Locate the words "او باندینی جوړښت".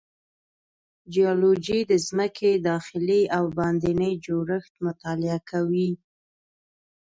3.37-4.73